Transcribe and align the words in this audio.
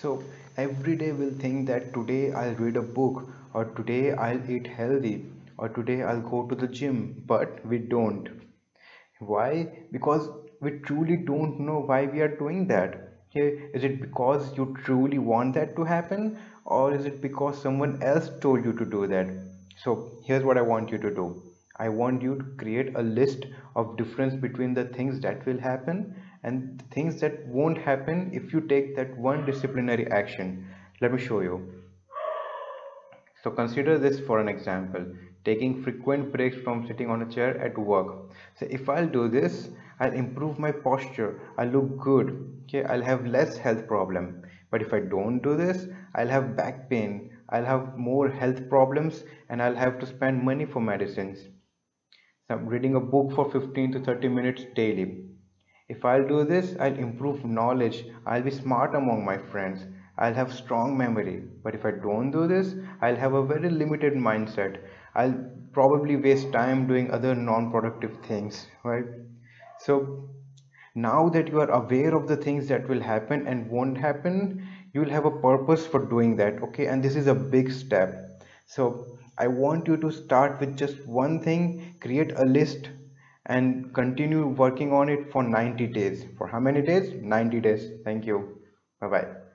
so 0.00 0.10
every 0.56 0.96
day 0.96 1.12
we'll 1.12 1.38
think 1.44 1.66
that 1.70 1.92
today 1.96 2.32
i'll 2.42 2.58
read 2.64 2.76
a 2.80 2.86
book 2.98 3.22
or 3.54 3.64
today 3.78 4.12
i'll 4.26 4.50
eat 4.56 4.66
healthy 4.78 5.14
or 5.58 5.68
today 5.78 6.02
i'll 6.02 6.24
go 6.34 6.40
to 6.52 6.54
the 6.54 6.68
gym 6.68 7.22
but 7.26 7.64
we 7.66 7.78
don't. 7.78 8.28
Why? 9.20 9.68
Because 9.92 10.28
we 10.60 10.72
truly 10.80 11.16
don't 11.16 11.60
know 11.60 11.78
why 11.80 12.06
we 12.06 12.20
are 12.22 12.36
doing 12.36 12.66
that. 12.68 12.94
Okay 13.30 13.70
is 13.74 13.84
it 13.84 14.00
because 14.00 14.56
you 14.56 14.76
truly 14.84 15.18
want 15.18 15.54
that 15.54 15.76
to 15.76 15.84
happen 15.84 16.38
or 16.64 16.92
is 16.94 17.04
it 17.04 17.20
because 17.20 17.60
someone 17.62 18.02
else 18.02 18.30
told 18.40 18.64
you 18.64 18.72
to 18.72 18.84
do 18.84 19.06
that? 19.06 19.28
So 19.84 19.94
here's 20.24 20.44
what 20.44 20.58
i 20.58 20.62
want 20.62 20.90
you 20.90 20.98
to 20.98 21.10
do. 21.14 21.42
I 21.76 21.88
want 21.88 22.22
you 22.22 22.36
to 22.36 22.44
create 22.58 22.94
a 22.96 23.02
list 23.02 23.46
of 23.76 23.96
difference 23.96 24.34
between 24.34 24.74
the 24.74 24.84
things 24.84 25.20
that 25.20 25.44
will 25.46 25.58
happen 25.58 26.14
and 26.42 26.82
things 26.90 27.20
that 27.20 27.46
won't 27.46 27.78
happen 27.78 28.30
if 28.32 28.52
you 28.52 28.60
take 28.62 28.96
that 28.96 29.16
one 29.18 29.44
disciplinary 29.44 30.10
action. 30.10 30.66
Let 31.00 31.12
me 31.12 31.20
show 31.20 31.40
you. 31.40 31.80
So 33.42 33.50
consider 33.50 33.98
this 33.98 34.20
for 34.20 34.38
an 34.38 34.48
example. 34.48 35.04
Taking 35.44 35.82
frequent 35.82 36.32
breaks 36.32 36.56
from 36.58 36.86
sitting 36.86 37.10
on 37.10 37.22
a 37.22 37.30
chair 37.30 37.58
at 37.58 37.78
work. 37.78 38.32
So 38.58 38.66
if 38.70 38.88
i'll 38.88 39.06
do 39.06 39.28
this 39.28 39.70
i'll 39.98 40.12
improve 40.12 40.58
my 40.58 40.72
posture. 40.72 41.40
I'll 41.56 41.68
look 41.68 41.98
good. 41.98 42.62
Okay 42.64 42.84
i'll 42.84 43.02
have 43.02 43.26
less 43.26 43.56
health 43.56 43.86
problem. 43.86 44.42
But 44.70 44.82
if 44.82 44.92
i 44.92 45.00
don't 45.00 45.40
do 45.40 45.56
this 45.56 45.86
i'll 46.14 46.28
have 46.28 46.56
back 46.56 46.90
pain. 46.90 47.30
I'll 47.48 47.64
have 47.64 47.96
more 47.96 48.28
health 48.28 48.68
problems 48.68 49.24
and 49.48 49.62
i'll 49.62 49.74
have 49.74 49.98
to 50.00 50.06
spend 50.06 50.42
money 50.42 50.66
for 50.66 50.80
medicines. 50.80 51.38
So 52.46 52.54
i'm 52.54 52.66
reading 52.66 52.94
a 52.94 53.00
book 53.00 53.32
for 53.32 53.50
15 53.50 53.92
to 53.92 54.00
30 54.00 54.28
minutes 54.28 54.64
daily 54.74 55.30
if 55.90 56.04
I'll 56.04 56.26
do 56.26 56.44
this, 56.44 56.74
I'll 56.78 56.96
improve 56.96 57.44
knowledge. 57.44 58.04
I'll 58.24 58.42
be 58.42 58.50
smart 58.50 58.94
among 58.94 59.24
my 59.24 59.36
friends. 59.36 59.84
I'll 60.18 60.34
have 60.34 60.52
strong 60.52 60.96
memory. 60.96 61.42
But 61.64 61.74
if 61.74 61.84
I 61.84 61.90
don't 61.90 62.30
do 62.30 62.46
this, 62.46 62.74
I'll 63.02 63.16
have 63.16 63.32
a 63.32 63.44
very 63.44 63.70
limited 63.70 64.14
mindset. 64.14 64.78
I'll 65.14 65.34
probably 65.72 66.16
waste 66.16 66.52
time 66.52 66.86
doing 66.86 67.10
other 67.10 67.34
non-productive 67.34 68.18
things, 68.28 68.66
right? 68.84 69.04
So 69.80 70.28
now 70.94 71.28
that 71.30 71.48
you 71.48 71.60
are 71.60 71.70
aware 71.70 72.14
of 72.14 72.28
the 72.28 72.36
things 72.36 72.68
that 72.68 72.88
will 72.88 73.00
happen 73.00 73.46
and 73.46 73.68
won't 73.70 73.98
happen, 73.98 74.66
you 74.92 75.00
will 75.00 75.10
have 75.10 75.24
a 75.24 75.40
purpose 75.40 75.86
for 75.86 76.04
doing 76.04 76.36
that, 76.36 76.62
okay? 76.62 76.86
And 76.86 77.02
this 77.02 77.16
is 77.16 77.26
a 77.26 77.34
big 77.34 77.72
step. 77.72 78.44
So 78.66 79.18
I 79.38 79.48
want 79.48 79.88
you 79.88 79.96
to 79.96 80.10
start 80.12 80.60
with 80.60 80.76
just 80.76 81.06
one 81.06 81.42
thing, 81.42 81.96
create 82.00 82.32
a 82.36 82.44
list 82.44 82.90
and 83.50 83.92
continue 83.94 84.46
working 84.64 84.92
on 84.92 85.08
it 85.08 85.30
for 85.32 85.42
90 85.42 85.86
days. 85.88 86.24
For 86.38 86.46
how 86.48 86.60
many 86.60 86.82
days? 86.82 87.12
90 87.36 87.60
days. 87.60 87.88
Thank 88.04 88.26
you. 88.26 88.40
Bye 89.00 89.08
bye 89.16 89.49